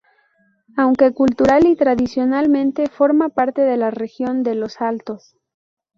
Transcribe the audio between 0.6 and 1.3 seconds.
Aunque